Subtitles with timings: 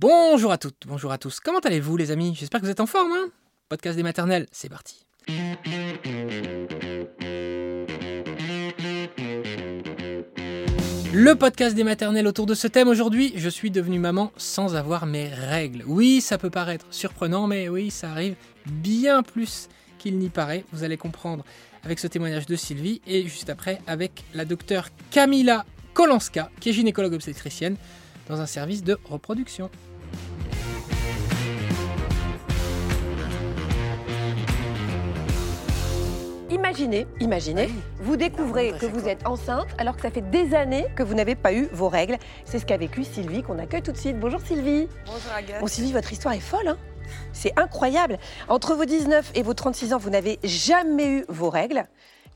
[0.00, 1.40] Bonjour à toutes, bonjour à tous.
[1.40, 2.32] Comment allez-vous les amis?
[2.32, 3.10] J'espère que vous êtes en forme.
[3.10, 3.30] Hein?
[3.68, 5.04] Podcast des maternelles, c'est parti.
[11.12, 15.04] Le podcast des maternelles autour de ce thème aujourd'hui, je suis devenue maman sans avoir
[15.04, 15.82] mes règles.
[15.84, 18.36] Oui, ça peut paraître surprenant, mais oui, ça arrive
[18.66, 19.68] bien plus
[19.98, 20.64] qu'il n'y paraît.
[20.70, 21.44] Vous allez comprendre
[21.82, 26.72] avec ce témoignage de Sylvie et juste après avec la docteure Camila Kolanska, qui est
[26.72, 27.74] gynécologue obstétricienne
[28.28, 29.70] dans un service de reproduction.
[36.50, 37.68] Imaginez, imaginez,
[38.00, 41.34] vous découvrez que vous êtes enceinte alors que ça fait des années que vous n'avez
[41.34, 42.16] pas eu vos règles.
[42.46, 44.18] C'est ce qu'a vécu Sylvie qu'on accueille tout de suite.
[44.18, 44.88] Bonjour Sylvie.
[45.04, 45.60] Bonjour Agathe.
[45.60, 46.68] Bon Sylvie, votre histoire est folle.
[46.68, 46.78] Hein
[47.32, 48.18] c'est incroyable.
[48.48, 51.84] Entre vos 19 et vos 36 ans, vous n'avez jamais eu vos règles.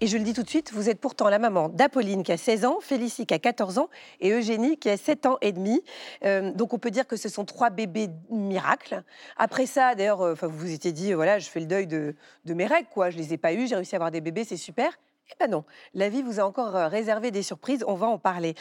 [0.02, 2.36] Et je le dis tout de suite, vous êtes pourtant la maman d'Apolline qui a
[2.36, 3.88] 16 ans, Félicie qui a 14 ans
[4.18, 5.80] et Eugénie qui a 7 ans et demi.
[6.24, 9.04] Euh, donc on peut dire que ce sont trois bébés miracles.
[9.36, 12.66] Après ça, d'ailleurs, euh, vous vous étiez dit, voilà, je fais le deuil de, mes
[12.66, 13.10] règles, quoi.
[13.10, 14.90] Je les ai pas eues, j'ai réussi à avoir des bébés, c'est super.
[15.30, 15.62] Eh ben non,
[15.94, 18.56] la vie vous a encore euh, réservé des surprises, on va en parler.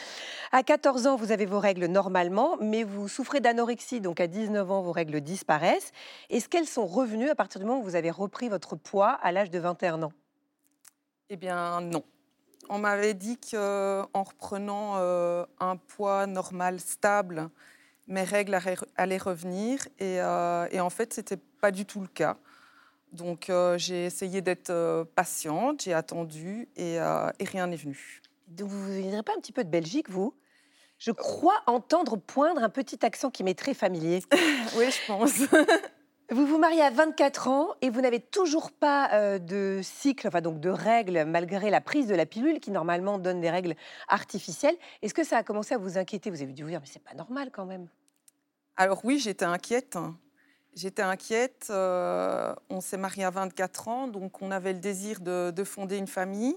[0.52, 4.70] À 14 ans, vous avez vos règles normalement, mais vous souffrez d'anorexie, donc à 19
[4.70, 5.90] ans, vos règles disparaissent.
[6.30, 9.32] Est-ce qu'elles sont revenues à partir du moment où vous avez repris votre poids à
[9.32, 10.12] l'âge de 21 ans?
[11.34, 12.04] Eh bien non.
[12.68, 17.48] On m'avait dit qu'en reprenant euh, un poids normal, stable,
[18.06, 18.58] mes règles
[18.96, 19.88] allaient revenir.
[19.98, 22.36] Et, euh, et en fait, ce n'était pas du tout le cas.
[23.12, 28.20] Donc euh, j'ai essayé d'être euh, patiente, j'ai attendu et, euh, et rien n'est venu.
[28.48, 30.34] Donc vous ne viendrez pas un petit peu de Belgique, vous?
[30.98, 34.22] Je crois entendre poindre un petit accent qui m'est très familier.
[34.76, 35.40] oui, je pense.
[36.32, 40.40] Vous vous mariez à 24 ans et vous n'avez toujours pas euh, de cycle, enfin
[40.40, 43.74] donc de règles, malgré la prise de la pilule qui normalement donne des règles
[44.08, 44.76] artificielles.
[45.02, 46.30] Est-ce que ça a commencé à vous inquiéter?
[46.30, 47.86] Vous avez dû vous dire, mais c'est pas normal quand même.
[48.78, 49.98] Alors oui, j'étais inquiète.
[50.74, 51.66] J'étais inquiète.
[51.68, 55.98] euh, on s'est marié à 24 ans, donc on avait le désir de, de fonder
[55.98, 56.56] une famille.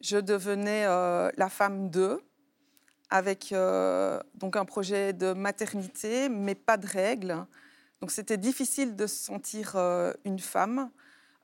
[0.00, 2.22] Je devenais euh, la femme d'eux,
[3.10, 3.54] avec
[4.36, 7.44] donc un projet de maternité, mais pas de règles.
[8.02, 10.90] Donc c'était difficile de se sentir euh, une femme.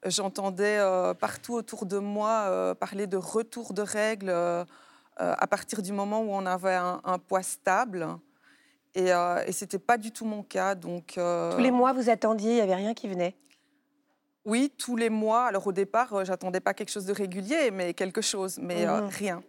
[0.04, 4.34] J'entendais euh, partout autour de moi euh, parler de retour de règles
[5.20, 8.06] à partir du moment où on avait un, un poids stable.
[8.96, 10.74] Et, et ce n'était pas du tout mon cas.
[10.76, 13.36] Donc, Tous les mois, vous attendiez, il n'y avait rien qui venait?
[14.44, 15.46] Oui, tous les mois.
[15.46, 19.08] Alors au départ, j'attendais pas quelque chose de régulier, mais quelque chose, mais Mhm.
[19.08, 19.42] rien.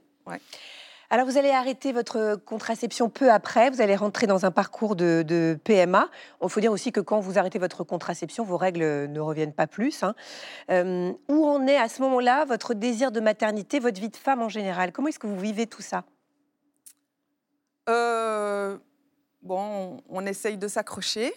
[1.11, 5.57] Alors vous allez arrêter votre contraception peu après, vous allez rentrer dans un parcours de,
[5.63, 6.07] PMA.
[6.43, 9.65] Il faut dire aussi que quand vous arrêtez votre contraception, vos règles ne reviennent pas
[9.65, 10.03] plus.
[10.03, 10.13] hein.
[10.69, 14.43] Euh, où en est à ce moment-là votre désir de maternité, votre vie de femme
[14.43, 14.91] en général?
[14.91, 16.03] Comment est-ce que vous vivez tout ça?
[17.89, 18.77] Euh,
[19.41, 21.33] bon, on, on essaye de s'accrocher.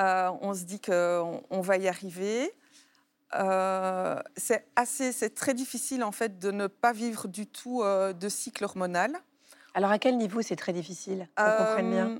[0.00, 2.52] Euh, on se dit qu'on on va y arriver.
[3.34, 8.12] Euh, c'est assez, c'est très difficile en fait de ne pas vivre du tout euh,
[8.12, 9.12] de cycle hormonal.
[9.74, 12.08] Alors à quel niveau c'est très difficile On comprenne bien?
[12.10, 12.18] Euh,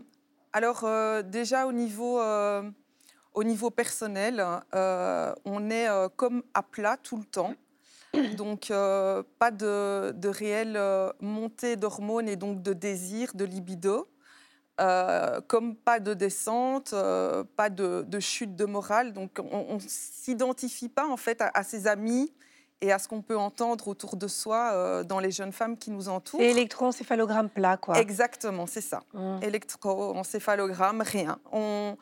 [0.52, 2.68] Alors euh, déjà au niveau, euh,
[3.32, 4.44] au niveau personnel,
[4.74, 7.54] euh, on est euh, comme à plat tout le temps.
[8.36, 14.08] Donc euh, pas de, de réelle euh, montée d'hormones et donc de désir, de libido.
[14.80, 19.12] Euh, comme pas de descente, euh, pas de, de chute de morale.
[19.12, 22.32] Donc on ne s'identifie pas en fait à, à ses amis
[22.80, 25.92] et à ce qu'on peut entendre autour de soi euh, dans les jeunes femmes qui
[25.92, 26.40] nous entourent.
[26.40, 27.98] C'est électroencéphalogramme plat, quoi.
[28.00, 29.38] Exactement, c'est ça Hum.
[29.42, 31.38] électroencéphalogramme, rien.
[31.52, 31.96] On,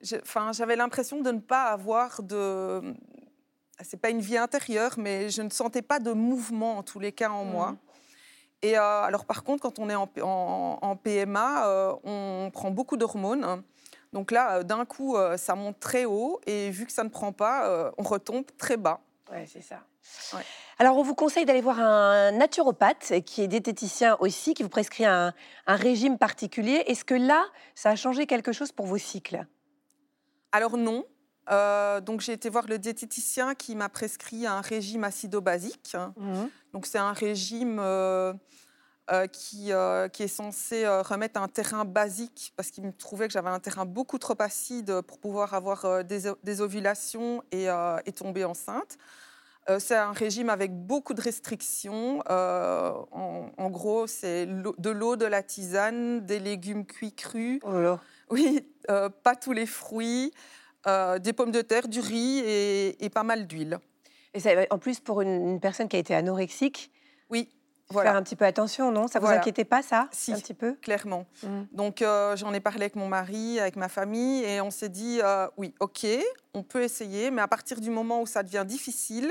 [0.00, 2.94] j'avais l'impression de ne pas avoir de.
[3.82, 7.12] C'est pas une vie intérieure, mais je ne sentais pas de mouvement en tous les
[7.12, 7.76] cas en moi.
[8.64, 12.50] Et euh, alors, par contre, quand on est en, P- en- en PMA, euh, on
[12.50, 13.62] prend beaucoup d'hormones.
[14.14, 17.32] Donc là, euh, d'un coup, ça monte très haut, et vu que ça ne prend
[17.32, 19.00] pas, on retombe très bas.
[19.30, 19.80] Ouais, c'est ça.
[20.32, 20.42] Ouais.
[20.78, 25.04] Alors, on vous conseille d'aller voir un naturopathe qui est diététicien aussi, qui vous prescrit
[25.04, 25.34] un,
[25.66, 26.84] un régime particulier.
[26.86, 27.44] Est-ce que là,
[27.74, 29.46] ça a changé quelque chose pour vos cycles?
[30.52, 31.04] Alors non.
[31.50, 35.96] Euh, donc j'ai été voir le diététicien qui m'a prescrit un régime acido-basique.
[36.72, 38.32] Donc c'est un régime euh,
[39.10, 39.72] euh, qui,
[40.12, 43.84] qui est censé remettre un terrain basique parce qu'il me trouvait que j'avais un terrain
[43.84, 47.66] beaucoup trop acide pour pouvoir avoir des, des ovulations et,
[48.06, 48.96] et tomber enceinte.
[49.78, 52.22] C'est un régime avec beaucoup de restrictions.
[52.28, 57.60] En, en gros, c'est de l'eau, de la tisane, des légumes cuits crus.
[57.62, 58.00] Oh là là.
[58.30, 60.32] Oui, pas tous les fruits,
[60.86, 63.78] euh, des pommes de terre, du riz et, et pas mal d'huile.
[64.34, 66.90] Et ça- en plus, pour une, une personne qui a été anorexique,
[67.30, 67.48] Oui,
[67.90, 68.10] Voilà.
[68.10, 69.08] Faire un petit peu attention, non?
[69.08, 69.40] Ça vous Voilà.
[69.40, 70.08] inquiétait pas, ça?
[70.10, 70.32] Si.
[70.32, 70.74] Un petit peu?
[70.74, 71.26] clairement.
[71.42, 71.62] Mm.
[71.72, 75.20] Donc euh, j'en ai parlé avec mon mari, avec ma famille, et on s'est dit
[75.22, 76.06] euh, oui, ok,
[76.54, 79.30] on peut essayer, mais à partir du moment où ça devient difficile,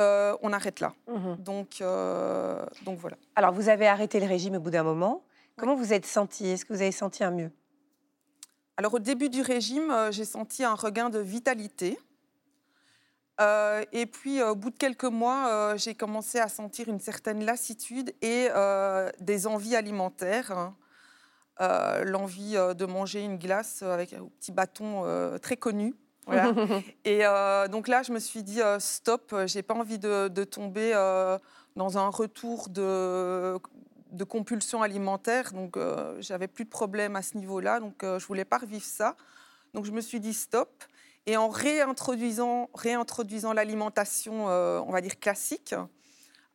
[0.00, 0.94] euh, on arrête là.
[1.08, 1.36] Mhm.
[1.38, 3.16] Donc, euh, donc voilà.
[3.36, 5.22] Alors, vous avez arrêté le régime au bout d'un moment.
[5.56, 6.48] Comment vous êtes senti?
[6.48, 7.52] Est-ce que vous avez senti un mieux?
[8.76, 11.98] Alors au début du régime, euh, j'ai senti un regain de vitalité.
[13.40, 17.00] Euh, et puis euh, au bout de quelques mois, euh, j'ai commencé à sentir une
[17.00, 20.52] certaine lassitude et euh, des envies alimentaires.
[20.52, 20.74] hein.
[22.04, 25.04] L'envie de manger une glace avec un petit bâton
[25.40, 25.94] très connu.
[26.26, 26.52] Voilà.
[27.04, 27.20] Et
[27.70, 30.92] donc là, je me suis dit stop, j'ai pas envie de, de tomber
[31.76, 33.56] dans un retour de,
[34.14, 35.52] de compulsion alimentaire.
[35.52, 38.84] Donc euh, j'avais plus de problème à ce niveau-là, donc euh, je voulais pas revivre
[38.84, 39.16] ça.
[39.74, 40.84] Donc je me suis dit stop.
[41.26, 45.74] Et en réintroduisant, réintroduisant l'alimentation, euh, on va dire classique,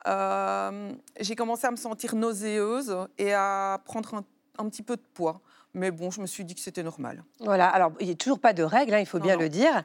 [0.08, 4.24] euh, j'ai commencé à me sentir nauséeuse et à prendre un,
[4.60, 5.42] un petit peu de poids.
[5.76, 7.24] Mais bon, je me suis dit que c'était normal.
[7.42, 9.42] Voilà, alors il n'y a toujours pas de règles, hein, il faut Non, bien non.
[9.42, 9.84] le dire.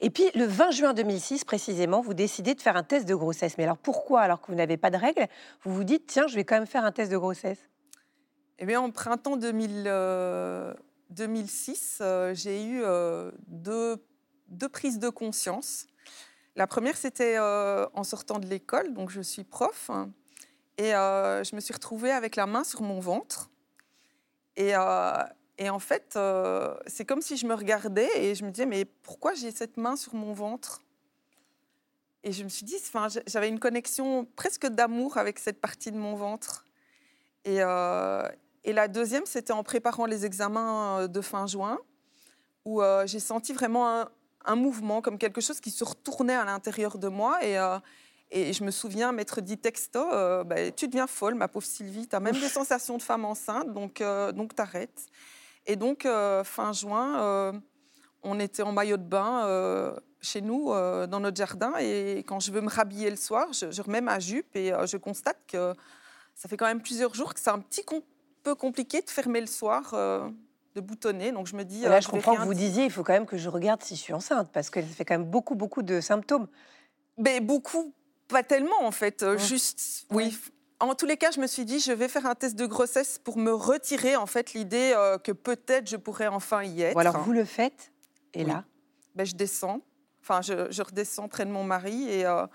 [0.00, 3.58] Et puis le 20 juin 2006, précisément, vous décidez de faire un test de grossesse.
[3.58, 5.26] Mais alors pourquoi, alors que vous n'avez pas de règles,
[5.62, 7.58] vous vous dites, tiens, je vais quand même faire un test de grossesse?
[8.58, 10.72] Eh bien, en printemps 2000, euh,
[11.10, 14.02] 2006, euh, j'ai eu euh, deux,
[14.48, 15.86] deux prises de conscience.
[16.56, 20.10] La première, c'était euh, en sortant de l'école, donc je suis prof, hein,
[20.78, 23.50] et euh, je me suis retrouvée avec la main sur mon ventre.
[24.56, 25.22] Et, euh,
[25.58, 28.84] et en fait, euh, c'est comme si je me regardais et je me disais, mais
[28.84, 30.82] pourquoi j'ai cette main sur mon ventre?
[32.24, 35.98] Et je me suis dit, enfin, j'avais une connexion presque d'amour avec cette partie de
[35.98, 36.64] mon ventre.
[37.44, 38.26] Et, euh,
[38.64, 41.78] la deuxième, c'était en préparant les examens de fin juin,
[42.64, 44.08] où j'ai senti vraiment
[44.44, 47.38] un, mouvement, comme quelque chose qui se retournait à l'intérieur de moi.
[47.44, 47.56] Et,
[48.30, 52.08] et je me souviens m'être dit texto, euh, Bah, tu deviens folle, ma pauvre Sylvie,
[52.08, 55.06] tu as même des sensations de femme enceinte, donc, euh, donc t'arrêtes.
[55.66, 57.52] Et donc, euh, fin juin, euh,
[58.22, 62.60] on était en maillot de bain chez nous, dans notre jardin, et quand je veux
[62.60, 65.74] me rhabiller le soir, je, je remets ma jupe et je constate que
[66.34, 68.02] ça fait quand même plusieurs jours que c'est un petit com-
[68.42, 69.92] peu compliqué de fermer le soir,
[70.74, 71.30] de boutonner.
[71.30, 71.82] Donc je me dis.
[71.82, 73.94] Là, je vais comprends que vous disiez, il faut quand même que je regarde si
[73.94, 76.48] je suis enceinte, parce que ça fait quand même beaucoup, beaucoup de symptômes.
[77.18, 77.94] Mais beaucoup,
[78.28, 79.22] pas tellement en fait.
[79.22, 79.38] euh, Ouais.
[79.38, 80.24] Juste, oui.
[80.24, 80.32] Ouais.
[80.78, 83.18] En tous les cas, je me suis dit, je vais faire un test de grossesse
[83.18, 86.92] pour me retirer en fait l'idée euh, que peut-être je pourrais enfin y être.
[86.94, 87.92] Bon, alors vous le faites,
[88.34, 88.50] et Oui.
[88.50, 88.64] là
[89.14, 89.80] Ben, je descends,
[90.20, 92.46] enfin je, je redescends près de mon mari et, euh,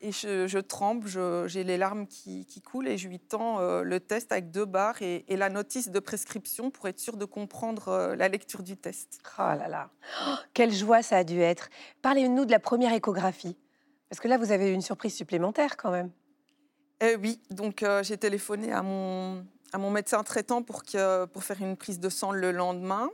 [0.00, 1.08] et je, je tremble,
[1.46, 4.64] j'ai les larmes qui, qui coulent et je lui tends euh, le test avec deux
[4.64, 8.62] barres et, et la notice de prescription pour être sûr de comprendre euh, la lecture
[8.62, 9.18] du test.
[9.38, 9.90] Oh là là,
[10.26, 11.68] Oh, quelle joie ça a dû être.
[12.00, 13.58] Parlez-nous de la première échographie.
[14.08, 16.10] Parce que là, vous avez eu une surprise supplémentaire quand même.
[17.00, 21.44] Eh oui, donc euh, j'ai téléphoné à mon, à mon médecin traitant pour, que, pour
[21.44, 23.10] faire une prise de sang le lendemain.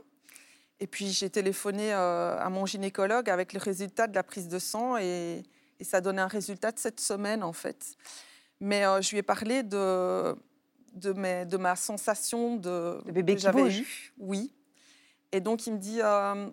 [0.79, 4.59] Et puis j'ai téléphoné euh, à mon gynécologue avec le résultat de la prise de
[4.59, 5.43] sang et,
[5.79, 7.95] et ça donnait un résultat de cette semaine en fait.
[8.59, 10.35] Mais euh, je lui ai parlé de,
[10.93, 14.13] de, mes- de ma sensation de, De bébé que j'avais eue.
[14.17, 14.51] Oui.
[15.31, 15.99] Et donc il me dit,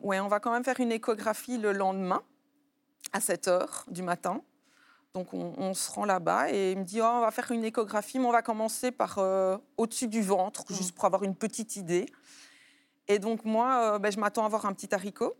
[0.02, 2.22] ouais, on va quand même faire une échographie le lendemain
[3.12, 4.40] à 7 heures du matin.
[5.14, 7.64] Donc on, on se rend là-bas et il me dit Oh, on va faire une
[7.64, 10.74] échographie, mais on va commencer par euh, au-dessus du ventre, Mm.
[10.74, 12.06] juste pour avoir une petite idée.
[13.08, 15.34] Et donc moi, euh, ben, je m'attends à voir un petit haricot.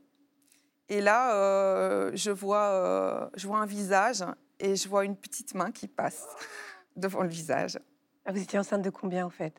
[0.89, 4.23] Et là, euh, je, vois, je vois un visage
[4.59, 6.27] et je vois une petite main qui passe
[6.97, 7.79] devant le visage.
[8.27, 9.55] Ah, Vous étiez enceinte de combien en fait?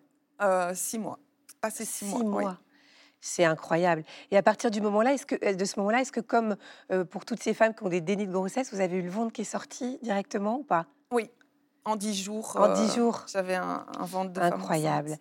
[0.75, 1.17] Six mois.
[1.61, 2.43] Passé six, Six mois.
[2.43, 2.53] oui.
[3.25, 4.03] C'est incroyable.
[4.31, 6.57] Et à partir du moment-là, est-ce que euh, de ce moment-là, est-ce que comme
[6.91, 9.09] euh, pour toutes ces femmes qui ont des dénis de grossesse, vous avez eu le
[9.09, 10.87] ventre qui est sorti directement ou pas?
[11.85, 12.57] En dix jours.
[12.57, 13.23] En euh, dix jours.
[13.31, 15.15] J'avais un, un ventre de Incroyable.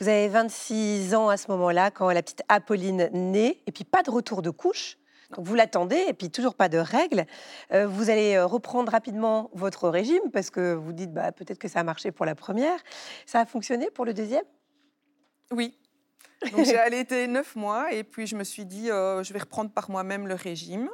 [0.00, 4.02] Vous avez 26 ans à ce moment-là quand la petite Apolline naît et puis pas
[4.02, 4.98] de retour de couche.
[5.36, 7.24] Donc vous l'attendez et puis toujours pas de règles.
[7.72, 11.80] Euh, vous allez reprendre rapidement votre régime parce que vous dites bah, peut-être que ça
[11.80, 12.80] a marché pour la première.
[13.26, 14.44] Ça a fonctionné pour le deuxième?
[15.52, 15.78] Oui.
[16.52, 19.70] Donc j'ai allaité neuf mois et puis je me suis dit, euh, je vais reprendre
[19.70, 20.88] par moi-même le régime.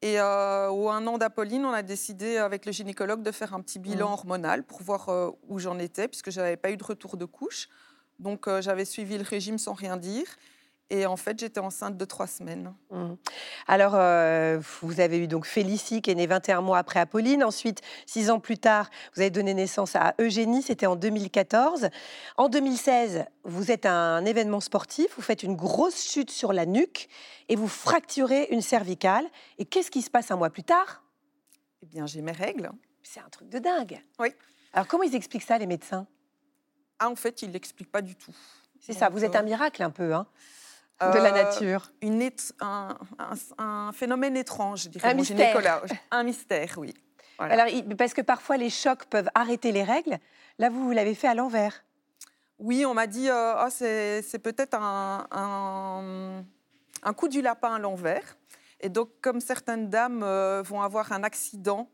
[0.00, 3.60] Et euh, au un an d'Apolline, on a décidé avec le gynécologue de faire un
[3.60, 4.12] petit bilan Mhm.
[4.12, 7.24] hormonal pour voir euh, où j'en étais, puisque je n'avais pas eu de retour de
[7.24, 7.68] couche.
[8.20, 10.26] Donc j'avais suivi le régime sans rien dire.
[10.90, 12.72] Et en fait, j'étais enceinte de trois semaines.
[12.90, 13.14] Mm.
[13.66, 17.44] Alors, euh, vous avez eu donc Félicie qui est née 21 mois après Apolline.
[17.44, 21.90] Ensuite, six ans plus tard, vous avez donné naissance à Eugénie, c'était en 2014.
[22.38, 26.64] En 2016, vous êtes à un événement sportif, vous faites une grosse chute sur la
[26.64, 27.08] nuque
[27.50, 29.26] et vous fracturez une cervicale.
[29.58, 31.02] Et qu'est-ce qui se passe un mois plus tard?
[31.82, 32.70] Eh bien, j'ai mes règles.
[33.02, 34.02] C'est un truc de dingue.
[34.18, 34.28] Oui.
[34.72, 36.06] Alors comment ils expliquent ça, les médecins?
[36.98, 38.34] Ah, en fait, ils ne l'expliquent pas du tout.
[38.80, 40.26] C'est ça, vous êtes euh, un miracle un peu, hein,
[41.00, 41.92] de la Euh, nature.
[42.02, 42.28] Une
[42.60, 45.08] un, un- un phénomène étrange, je dirais.
[45.10, 45.82] Un mystère.
[46.10, 46.92] Un mystère, oui.
[47.38, 47.62] voilà.
[47.64, 50.18] Alors, parce que parfois les chocs peuvent arrêter les règles.
[50.58, 51.84] Là, vous, vous l'avez fait à l'envers.
[52.58, 56.44] Oui, on m'a dit, euh, Ah, c'est peut-être un,
[57.16, 58.36] coup du lapin à l'envers.
[58.80, 61.88] Et donc, comme certaines dames euh, vont avoir un accident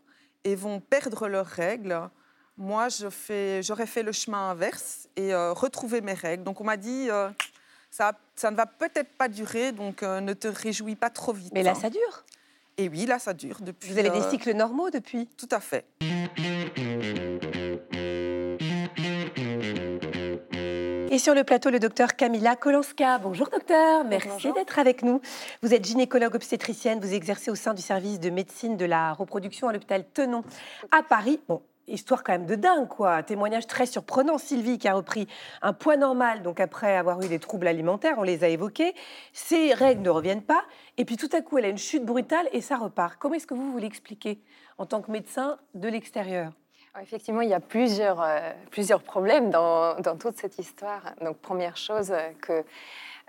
[0.45, 2.09] et vont perdre leurs règles,
[2.57, 6.45] moi, j'aurais fait le chemin inverse et euh, retrouver mes règles.
[6.45, 7.09] Donc, on m'a dit,
[7.95, 11.53] ça, ça ne va peut-être pas durer, donc euh, ne te réjouis pas trop vite.
[11.55, 12.25] Mais là, ça dure.
[12.77, 13.93] Et oui, là, ça dure depuis.
[13.93, 15.29] Vous avez des euh, cycles normaux depuis?
[15.37, 15.85] Tout à fait.
[21.13, 23.19] Et sur le plateau, le docteur Camilla Kolanska.
[23.19, 25.21] Bonjour docteur, merci d'être avec nous.
[25.63, 29.69] Vous êtes gynécologue obstétricienne, vous exercez au sein du service de médecine de la reproduction
[29.69, 30.43] à l'hôpital Tenon
[30.91, 31.39] à Paris.
[31.47, 34.39] Bon, histoire quand même de dingue quoi, témoignage très surprenant.
[34.39, 35.27] Sylvie qui a repris
[35.63, 38.95] un poids normal, donc après avoir eu des troubles alimentaires, on les a évoqués.
[39.33, 40.65] Ses règles ne reviennent pas,
[40.97, 43.17] et puis tout à coup elle a une chute brutale et ça repart.
[43.19, 44.41] Comment est-ce que vous vous l'expliquez
[44.79, 46.53] en tant que médecin de l'extérieur?
[47.03, 51.03] Effectivement, il y a plusieurs, euh, plusieurs problèmes dans, dans toute cette histoire.
[51.21, 52.65] Donc, première chose, euh, que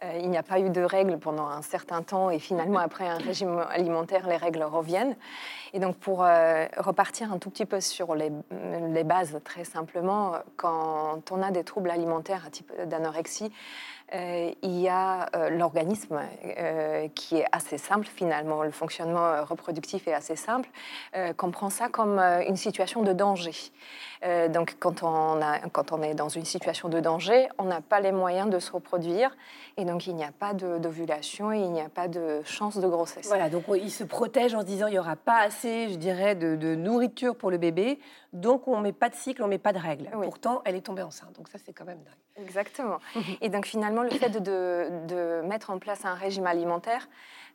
[0.04, 3.08] euh, il n'y a pas eu de règles pendant un certain temps et finalement, après
[3.08, 5.16] un régime alimentaire, les règles reviennent.
[5.74, 8.32] Et donc, pour euh, repartir un tout petit peu sur les,
[8.92, 13.52] les bases, très simplement, quand on a des troubles alimentaires à type d'anorexie,
[14.14, 16.20] euh, il y a euh, l'organisme
[16.58, 20.70] euh, qui est assez simple finalement, le fonctionnement reproductif est assez simple,
[21.16, 23.54] euh, comprend ça comme une situation de danger.
[24.50, 28.00] Donc quand on, a, quand on est dans une situation de danger, on n'a pas
[28.00, 29.30] les moyens de se reproduire
[29.78, 32.88] et donc il n'y a pas d'ovulation et il n'y a pas de chance de
[32.88, 33.28] grossesse.
[33.28, 36.34] Voilà, donc il se protège en se disant il n'y aura pas assez, je dirais,
[36.34, 38.00] de, de nourriture pour le bébé,
[38.34, 40.10] donc on ne met pas de cycle, on ne met pas de règles.
[40.16, 40.26] Oui.
[40.26, 42.44] Pourtant, elle est tombée enceinte, donc ça c'est quand même dingue.
[42.46, 42.98] Exactement.
[43.42, 47.08] Et donc finalement, le fait de, mettre en place un régime alimentaire,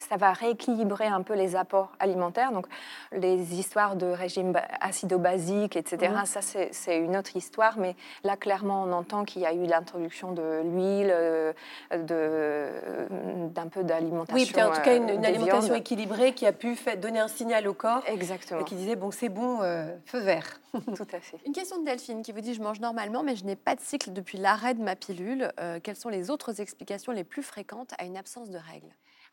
[0.08, 2.52] ça va rééquilibrer un peu les apports alimentaires.
[2.52, 2.66] Donc
[3.12, 6.26] les histoires de régime ba- acido-basique, etc., Mhm.
[6.26, 7.78] ça c'est une autre histoire.
[7.78, 11.52] Mais là, clairement, on entend qu'il y a eu l'introduction de l'huile, euh,
[11.92, 14.34] de- d'un peu d'alimentation.
[14.36, 17.20] Oui, puis en tout cas une, euh, une alimentation équilibrée qui a pu fait- donner
[17.20, 20.60] un signal au corps Exactement, et qui disait bon c'est bon, euh, feu vert.
[20.96, 21.36] tout à fait.
[21.46, 23.80] Une question de Delphine qui vous dit Je mange normalement, mais je n'ai pas de
[23.80, 25.52] cycle depuis l'arrêt de ma pilule.
[25.60, 28.88] Euh, quelles sont les autres explications les plus fréquentes à une absence de règles?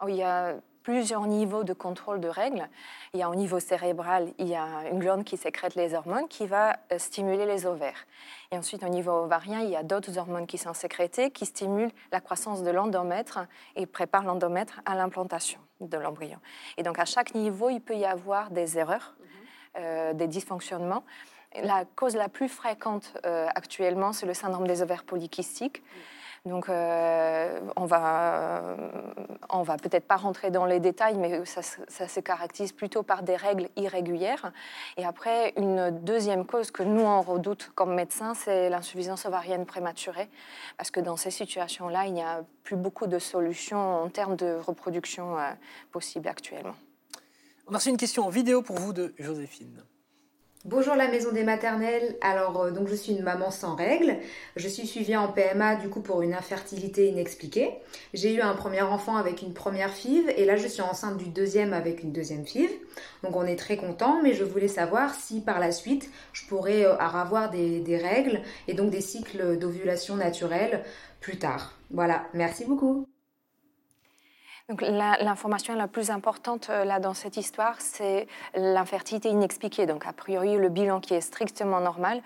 [0.07, 2.69] Il y a plusieurs niveaux de contrôle de règles.
[3.13, 6.29] Il y a au niveau cérébral, il y a une glande qui sécrète les hormones
[6.29, 8.05] qui va euh, stimuler les ovaires.
[8.51, 11.91] Et ensuite, au niveau ovarien, il y a d'autres hormones qui sont sécrétées qui stimulent
[12.13, 13.39] la croissance de l'endomètre
[13.75, 16.39] et préparent l'endomètre à l'implantation de l'embryon.
[16.77, 19.13] Et donc, à chaque niveau, il peut y avoir des erreurs,
[19.77, 21.03] euh, des dysfonctionnements.
[21.63, 25.83] La cause la plus fréquente euh, actuellement, c'est le syndrome des ovaires polykystiques.
[26.46, 28.62] Donc, euh, on va,
[29.50, 31.82] on va peut-être pas rentrer dans les détails, mais ça, se-
[32.20, 34.51] caractérise plutôt par des règles irrégulières.
[34.98, 40.29] Et après, une deuxième cause que nous on redoute comme médecins, c'est l'insuffisance ovarienne prématurée,
[40.77, 44.58] parce que dans ces situations-là, il n'y a plus beaucoup de solutions en termes de
[44.65, 45.51] reproduction euh,
[45.91, 46.75] possibles actuellement.
[47.67, 49.84] On une question en vidéo pour vous de Joséphine.
[50.65, 52.17] Bonjour la maison des maternelles.
[52.19, 54.17] Alors euh, donc je suis une maman sans règles.
[54.55, 57.69] Je suis suivie en PMA du coup pour une infertilité inexpliquée.
[58.13, 61.29] J'ai eu un premier enfant avec une première FIV et là je suis enceinte du
[61.29, 62.69] deuxième avec une deuxième FIV.
[63.23, 66.85] Donc on est très content, mais je voulais savoir si par la suite je pourrais
[66.85, 70.83] euh, avoir des, des règles et donc des cycles d'ovulation naturels
[71.21, 71.77] plus tard.
[71.91, 73.07] Voilà, merci beaucoup.
[74.69, 79.86] Donc la- l'information la plus importante euh, là dans cette histoire, c'est l'infertilité inexpliquée.
[79.86, 82.21] Donc a priori le bilan qui est strictement normal.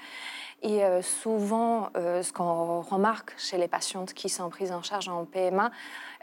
[0.64, 5.10] Et euh, souvent, euh, ce qu'on remarque chez les patientes qui sont prises en charge
[5.10, 5.72] en PMA,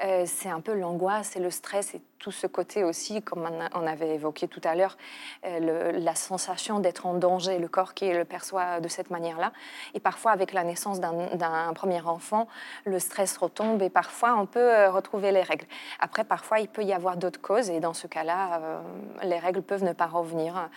[0.04, 3.86] euh, c'est un peu l'angoisse et le stress et tout ce côté aussi, comme on,
[3.86, 4.96] avait évoqué tout à l'heure,
[5.44, 9.52] la sensation d'être en danger, le corps qui le perçoit de cette manière-là.
[9.94, 12.48] Et parfois, avec la naissance d'un premier enfant,
[12.84, 15.66] le stress retombe et parfois on peut retrouver les règles.
[16.00, 18.82] Après, parfois, il peut y avoir d'autres causes et dans ce cas-là,
[19.22, 20.68] les règles peuvent ne pas revenir.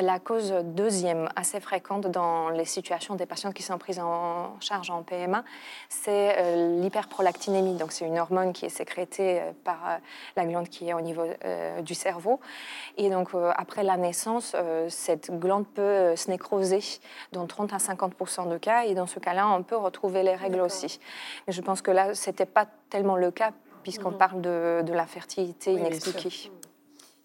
[0.00, 4.90] La cause deuxième, assez fréquente dans les situations des patientes qui sont prises en charge
[4.90, 5.44] en PMA,
[5.88, 7.74] c'est euh, l'hyperprolactinémie.
[7.74, 9.96] Donc, c'est une hormone qui est sécrétée euh, par euh,
[10.36, 11.24] la glande qui est au niveau
[11.82, 12.40] du cerveau.
[12.96, 14.54] Et donc, après la naissance,
[14.88, 16.80] cette glande peut se nécroser
[17.32, 18.84] dans 30 à 50% de cas.
[18.84, 21.00] Et dans ce cas-là, on peut retrouver les règles aussi.
[21.46, 24.18] Mais je pense que là, ce n'était pas tellement le cas puisqu'on Mhm.
[24.18, 26.50] parle de, de Oui, bien inexpliquée.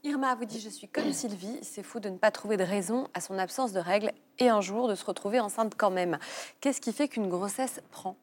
[0.06, 3.08] Irma vous dit Je suis comme Sylvie, c'est fou de ne pas trouver de raison
[3.14, 6.20] à son absence de règles et un jour de se retrouver enceinte quand même.
[6.60, 8.18] Qu'est-ce qui fait qu'une grossesse prend?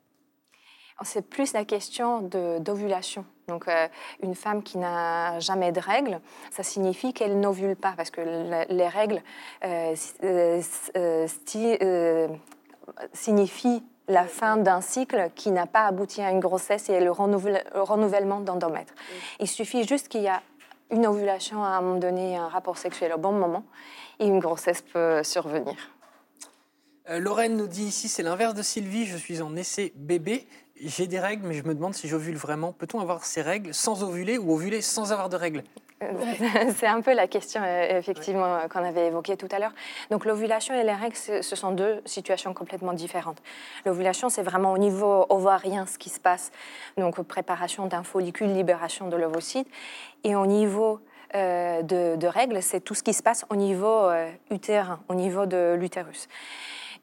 [1.02, 2.20] C'est plus la question
[2.60, 3.24] d'ovulation.
[3.48, 3.88] Donc, euh,
[4.22, 6.20] une femme qui n'a jamais de règles,
[6.50, 8.20] ça signifie qu'elle n'ovule pas, parce que
[8.68, 9.22] les règles
[9.64, 12.28] euh, euh,
[13.14, 18.40] signifient la fin d'un cycle qui n'a pas abouti à une grossesse et le, renouvellement
[18.40, 18.92] d'endomètre.
[19.38, 20.42] Il suffit juste qu'il y a
[20.90, 23.64] une ovulation à un moment donné, un rapport sexuel au bon moment,
[24.18, 25.76] et une grossesse peut survenir.
[27.08, 30.46] Lorraine nous dit ici, c'est l'inverse de Sylvie, je suis en essai bébé
[30.82, 32.72] j'ai des règles, mais je me demande si j'ovule vraiment.
[32.72, 35.62] Peut-on avoir ces règles sans ovuler ou ovuler sans avoir de règles?
[36.02, 36.06] Euh,
[36.76, 39.74] C'est un peu la question, euh, effectivement, qu'on avait évoquée tout à l'heure.
[40.10, 43.42] Donc, l'ovulation et les règles, ce sont deux situations complètement différentes.
[43.84, 46.50] L'ovulation, c'est vraiment au niveau ovarien ce qui se passe.
[46.96, 49.68] Donc, préparation d'un follicule, libération de l'ovocyte.
[50.24, 51.00] Et au niveau
[51.34, 54.08] euh, de, règles, c'est tout ce qui se passe au niveau
[54.50, 56.28] utérin, au niveau de l'utérus.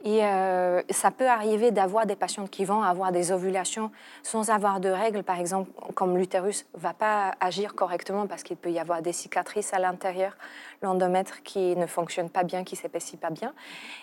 [0.04, 4.80] Et euh, ça peut arriver d'avoir des patientes qui vont avoir des ovulations sans avoir
[4.80, 8.78] de règles, par exemple, comme l'utérus ne va pas agir correctement parce qu'il peut y
[8.78, 10.38] avoir des cicatrices à l'intérieur,
[10.84, 13.54] l'endomètre qui ne fonctionne pas bien, qui s'épaissit pas bien.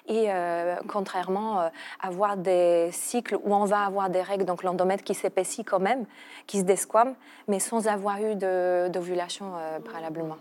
[0.08, 1.68] Et euh, contrairement, euh,
[2.00, 6.06] avoir des cycles où on va avoir des règles, donc l'endomètre qui s'épaissit quand même,
[6.48, 7.14] qui se desquame,
[7.46, 9.52] mais sans avoir eu d'ovulation
[9.84, 10.36] préalablement.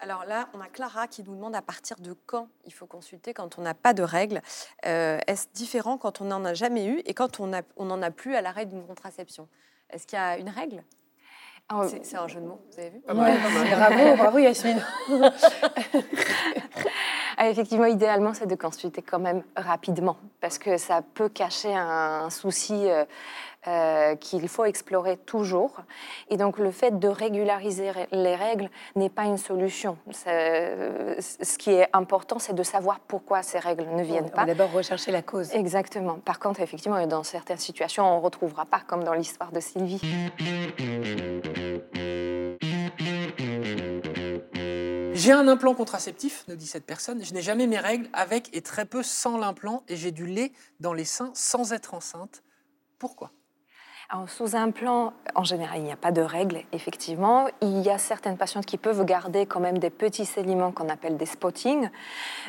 [0.00, 3.32] Alors là, on a Clara qui nous demande à partir de quand il faut consulter
[3.32, 4.42] quand on n'a pas de règles.
[4.86, 8.10] Euh, est-ce différent quand on n'en a jamais eu et quand on n'en on a
[8.10, 9.48] plus à l'arrêt d'une contraception?
[9.90, 10.82] Est-ce qu'il y a une règle?
[11.68, 13.00] Ah, C'est un jeu de mots, vous avez vu?
[13.08, 14.84] Ah Bravo, bravo Yasmine.
[17.36, 22.30] Ah, Effectivement, idéalement, c'est de consulter quand même rapidement parce que ça peut cacher un
[22.30, 22.86] souci
[23.66, 25.76] euh, qu'il faut explorer toujours.
[26.28, 29.96] Et donc le fait de régulariser les règles n'est pas une solution.
[30.26, 34.44] Euh, ce qui est important, c'est de savoir pourquoi ces règles ne viennent pas.
[34.44, 35.50] D'abord rechercher la cause.
[35.54, 36.18] Exactement.
[36.24, 40.00] Par contre, effectivement, dans certaines situations, on ne retrouvera pas, comme dans l'histoire de Sylvie.
[45.14, 47.24] J'ai un implant contraceptif, nous dit cette personne.
[47.24, 50.52] Je n'ai jamais mes règles avec et très peu sans l'implant et j'ai du lait
[50.80, 52.42] dans les seins sans être enceinte.
[52.98, 53.30] Pourquoi?
[54.26, 57.46] Sous un plan, en général, il n'y a pas de règles, effectivement.
[57.60, 61.16] Il y a certaines patientes qui peuvent garder quand même des petits sédiments qu'on appelle
[61.16, 61.88] des spottings,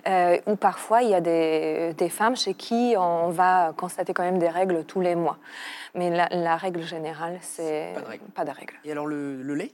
[0.08, 4.40] euh, ou parfois il y a des, femmes chez qui on va constater quand même
[4.40, 5.38] des règles tous les mois.
[5.96, 7.94] Mais la, règle générale, c'est
[8.34, 8.76] pas de règles.
[8.84, 9.74] Et alors le lait?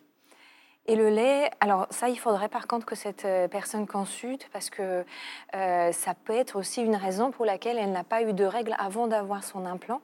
[0.88, 4.72] Et le lait, alors ça, il faudrait par contre que cette euh, personne consulte parce
[4.72, 5.06] que
[5.56, 8.76] euh, ça peut être aussi une raison pour laquelle elle n'a pas eu de règles
[8.80, 10.02] avant d'avoir son implant.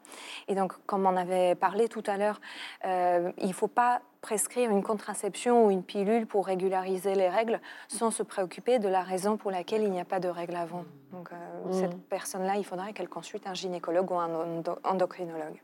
[0.47, 2.39] Et donc, comme on avait parlé tout à l'heure,
[2.85, 7.59] euh, il ne faut pas prescrire une contraception ou une pilule pour régulariser les règles
[7.87, 10.85] sans se préoccuper de la raison pour laquelle il n'y a pas de règles avant.
[11.11, 11.29] Donc,
[11.71, 12.01] cette mmh.
[12.09, 15.61] personne-là, il faudrait qu'elle consulte un gynécologue ou un endocrinologue.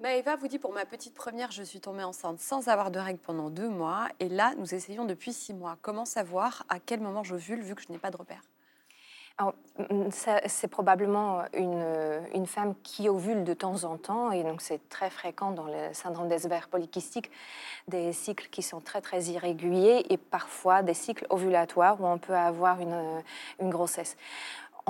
[0.00, 3.18] Maëva vous dit pour ma petite première, je suis tombée enceinte sans avoir de règles
[3.18, 4.06] pendant deux mois.
[4.20, 5.76] Et là, nous essayons depuis six mois.
[5.82, 8.42] Comment savoir à quel moment j'ovule vu que je n'ai pas de repère?
[9.40, 11.84] Mm, c'est probablement une,
[12.34, 15.92] une, femme qui ovule de temps en temps, et donc c'est très fréquent dans le
[15.92, 17.30] syndrome des ovaires polykystiques,
[17.86, 22.34] des cycles qui sont très très irréguliers et parfois des cycles ovulatoires où on peut
[22.34, 23.22] avoir une,
[23.60, 24.16] une grossesse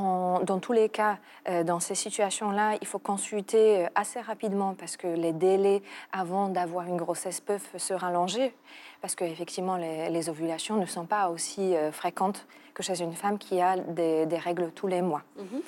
[0.01, 4.97] dans tous les cas, euh, dans ces situations-là, il faut consulter euh, assez rapidement parce
[4.97, 5.83] que les délais
[6.13, 8.55] avant d'avoir une grossesse peuvent se rallonger
[9.01, 13.39] parce qu'effectivement, les, les, ovulations ne sont pas aussi euh, fréquentes que chez une femme
[13.39, 15.23] qui a des, règles tous les mois.
[15.37, 15.61] Mhm.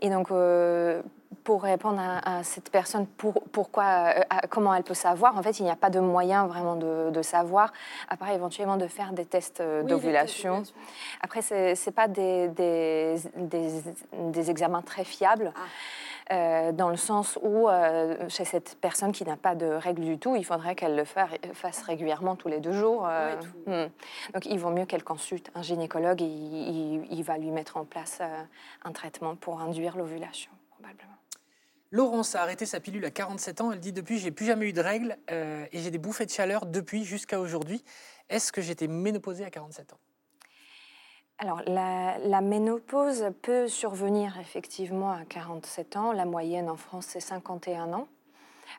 [0.00, 0.28] Et donc,
[1.44, 5.70] pour répondre à, cette personne, pourquoi, euh, comment elle peut savoir, en fait, il n'y
[5.70, 7.72] a pas de moyen vraiment de, savoir,
[8.08, 10.62] à part éventuellement de faire des tests euh, d'ovulation.
[11.22, 15.52] Après, ce n'est pas des, des, des, examens très fiables.
[15.54, 15.60] Ah.
[16.30, 17.68] Euh, dans le sens où,
[18.28, 21.82] chez cette personne qui n'a pas de règles du tout, il faudrait qu'elle le fasse
[21.82, 23.08] régulièrement tous les deux jours.
[23.66, 23.86] Hmm.
[24.34, 28.20] Donc, il vaut mieux qu'elle consulte un gynécologue et il va lui mettre en place
[28.84, 31.17] un traitement pour induire l'ovulation, probablement.
[31.90, 33.72] Laurence a arrêté sa pilule à 47 ans.
[33.72, 36.30] Elle dit depuis, j'ai plus jamais eu de règles euh, et j'ai des bouffées de
[36.30, 37.82] chaleur depuis jusqu'à aujourd'hui.
[38.28, 39.98] Est-ce que j'étais ménopausée à 47 ans?
[41.38, 46.12] Alors, la, ménopause peut survenir effectivement à 47 ans.
[46.12, 48.08] La moyenne en France, c'est 51 ans.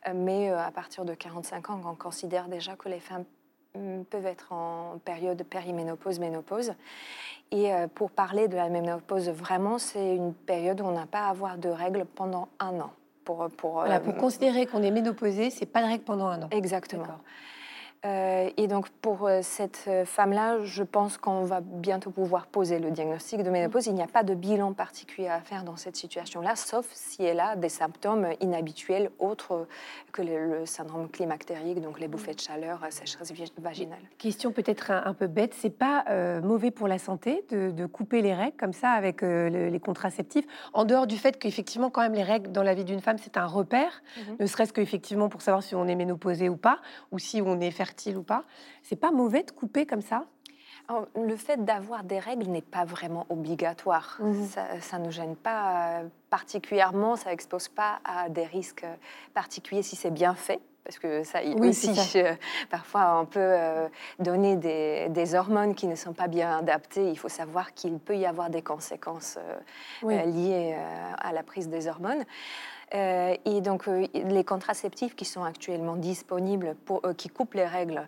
[0.08, 3.26] Euh, mais euh, à partir de 45 ans, on considère déjà que les femmes
[3.74, 6.74] mm, peuvent être en période périménopause, ménopause.
[7.52, 11.30] Et pour parler de la ménopause, vraiment, c'est une période où on n'a pas à
[11.30, 12.92] avoir de règles pendant un an
[13.30, 16.48] pour, pour, euh, considérer qu'on est ménopausé, c'est pas de règle pendant un an.
[16.50, 17.06] Exactement.
[18.06, 22.80] Euh, et donc pour euh, cette euh, femme-là, je pense qu'on va bientôt pouvoir poser
[22.80, 23.88] le diagnostic de ménopause.
[23.88, 27.42] Il n'y a pas de bilan particulier à faire dans cette situation-là, sauf si elle
[27.42, 29.68] a des symptômes inhabituels autres
[30.14, 34.00] que le, syndrome climactérique, donc les bouffées de chaleur, sécheresse vaginale.
[34.18, 36.06] Question peut-être un, peu bête, c'est pas
[36.42, 41.08] mauvais pour la santé de, couper les règles comme ça avec les contraceptifs, en dehors
[41.08, 44.02] du fait qu'effectivement quand même les règles dans la vie d'une femme c'est un repère,
[44.18, 44.36] mhm.
[44.40, 46.80] ne serait-ce qu'effectivement pour savoir si on est ménopausé ou pas,
[47.12, 48.44] ou si on est fertile ou pas.
[48.84, 50.26] C'est pas mauvais de couper comme ça?
[51.16, 54.18] Le fait d'avoir des règles n'est pas vraiment obligatoire.
[54.20, 54.48] Mhm.
[54.82, 58.86] Ça, ne gêne pas euh, particulièrement, ça n'expose pas à des risques
[59.36, 60.60] particuliers si c'est bien fait.
[60.84, 62.34] Parce que ça oui, aussi, euh,
[62.72, 67.08] parfois, on peut euh, donner des, hormones qui ne sont pas bien adaptées.
[67.12, 69.38] Il faut savoir qu'il peut y avoir des conséquences
[70.02, 70.76] liées
[71.20, 72.26] à la prise des hormones.
[72.94, 77.66] Euh, et donc, euh, les contraceptifs qui sont actuellement disponibles, pour, euh, qui coupent les
[77.66, 78.08] règles,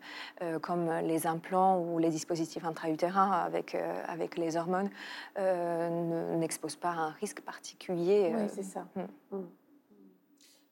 [0.61, 3.75] comme les implants ou les dispositifs intra-utérins avec,
[4.07, 4.89] avec les hormones,
[5.37, 8.33] n'exposent pas à un risque particulier.
[8.35, 8.85] Oui, c'est ça.
[8.95, 9.35] Hmm.
[9.37, 9.45] Hmm.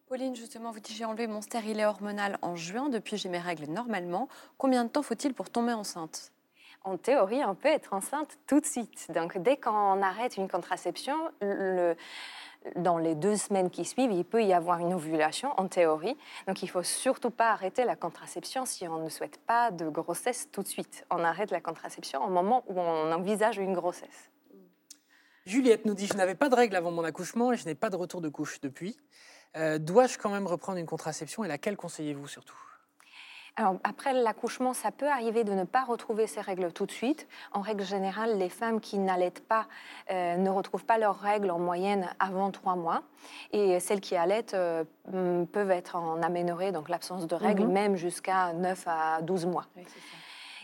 [0.08, 3.66] Pauline, justement, vous dites j'ai enlevé mon stérilet hormonal en juin, depuis j'ai mes règles
[3.66, 4.28] normalement.
[4.58, 6.32] Combien de temps faut-il pour tomber enceinte?
[6.84, 9.08] En théorie, on peut être enceinte tout de suite.
[9.14, 11.96] Donc, dès qu'on arrête une contraception, le,
[12.76, 16.18] dans les deux semaines qui suivent, il peut y avoir une ovulation en théorie.
[16.48, 20.50] Donc il faut surtout pas arrêter la contraception si on ne souhaite pas de grossesse
[20.52, 21.06] tout de suite.
[21.10, 24.30] On arrête la contraception au moment où on envisage une grossesse.
[25.46, 27.90] Juliette nous dit Je n'avais pas de règles avant mon accouchement et je n'ai pas
[27.90, 28.98] de retour de couche depuis.
[29.58, 32.69] Euh, dois-je quand même reprendre une contraception et laquelle conseillez-vous surtout?
[33.84, 37.28] Après l'accouchement, ça peut arriver de ne pas retrouver ces règles tout de suite.
[37.52, 39.68] En règle générale, les femmes qui n'allaitent pas
[40.12, 43.04] euh, ne retrouvent pas leurs règles en moyenne avant trois mois.
[43.52, 44.84] Et celles qui allaitent euh,
[45.52, 47.72] peuvent être en aménorrhée, donc l'absence de règles, mhm.
[47.72, 49.66] même jusqu'à 9 à 12 mois.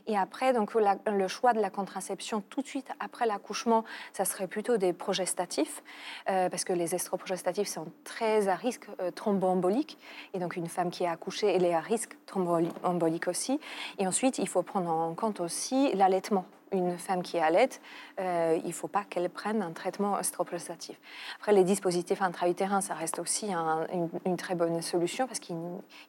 [0.08, 4.48] Et après, donc, le choix de la contraception tout de suite après l'accouchement, ça serait
[4.48, 5.84] plutôt des progestatifs,
[6.30, 9.98] euh, parce que les estroprogestatifs sont très à risque euh, thromboembolique.
[10.34, 13.60] Et donc, une femme qui est accouchée, elle est à risque thromboembolique aussi.
[13.98, 17.82] Et ensuite, il faut prendre en compte aussi l'allaitement une femme qui allaite,
[18.20, 21.00] euh, il ne faut pas qu'elle prenne un traitement estroprostatif.
[21.38, 25.56] Après, les dispositifs intra-utérins, ça reste aussi une, très bonne solution parce qu'il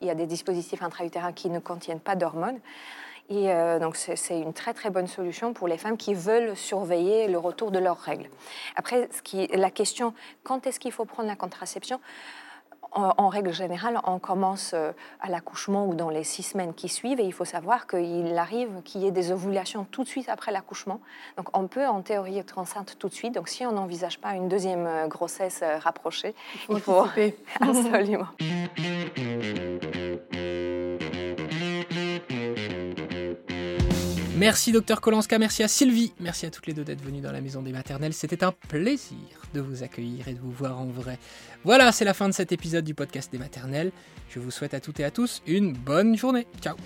[0.03, 2.59] y a des dispositifs intra-utérins qui ne contiennent pas d'hormones.
[3.29, 7.29] Et euh, donc, c'est une très très bonne solution pour les femmes qui veulent surveiller
[7.29, 8.29] le retour de leurs règles.
[8.77, 12.01] Après, ce qui, la question, quand est-ce qu'il faut prendre la contraception?
[12.93, 17.21] En, règle générale, on commence euh, à l'accouchement ou dans les six semaines qui suivent
[17.21, 20.51] et il faut savoir qu'il arrive qu'il y ait des ovulations tout de suite après
[20.51, 21.03] l'accouchement.
[21.37, 23.35] Donc on peut en théorie être enceinte tout de suite.
[23.35, 27.07] Donc si on n'envisage pas une deuxième euh, grossesse rapprochée, il faut, il faut...
[27.61, 28.29] absolument.
[34.37, 37.41] Merci docteur Kolanska, merci à Sylvie, merci à toutes les deux d'être venues dans la
[37.41, 38.13] maison des maternelles.
[38.13, 39.17] C'était un plaisir
[39.55, 41.19] de vous accueillir et de vous voir en vrai.
[41.65, 43.93] Voilà, c'est la fin de cet épisode du podcast des maternelles.
[44.29, 46.47] Je vous souhaite à toutes et à tous une bonne journée.
[46.61, 46.77] Ciao